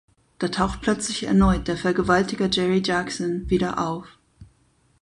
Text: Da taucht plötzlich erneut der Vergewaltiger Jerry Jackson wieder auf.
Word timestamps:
Da 0.39 0.47
taucht 0.47 0.81
plötzlich 0.81 1.25
erneut 1.27 1.67
der 1.67 1.77
Vergewaltiger 1.77 2.47
Jerry 2.51 2.81
Jackson 2.83 3.47
wieder 3.51 3.77
auf. 3.77 4.07